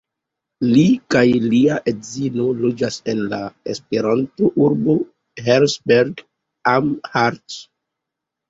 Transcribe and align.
Li 0.67 0.85
kaj 1.15 1.21
lia 1.43 1.75
edzino 1.91 2.45
loĝas 2.63 2.97
en 3.13 3.21
la 3.35 3.39
Esperanto-urbo 3.75 4.97
Herzberg 5.49 6.25
am 6.75 6.91
Harz. 7.15 7.61